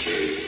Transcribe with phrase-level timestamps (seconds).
[0.00, 0.39] K.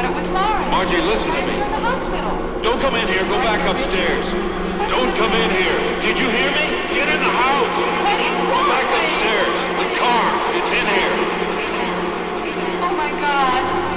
[0.00, 0.70] thought it was Lauren.
[0.72, 1.52] Margie, listen to me.
[1.56, 2.32] You're in the hospital.
[2.64, 3.20] Don't come in here.
[3.28, 4.24] Go back upstairs.
[4.88, 5.76] Don't come in here.
[6.00, 6.64] Did you hear me?
[6.96, 7.76] Get in the house.
[8.00, 8.68] What is Go wrong?
[8.72, 9.52] back upstairs.
[9.76, 10.24] The car.
[10.56, 11.16] It's in here.
[12.80, 13.89] Oh my God.